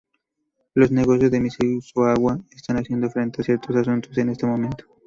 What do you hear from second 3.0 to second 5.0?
frente a ciertos asuntos en este momento.